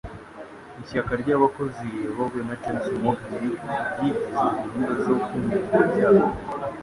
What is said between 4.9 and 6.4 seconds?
zo gukumira ibyaha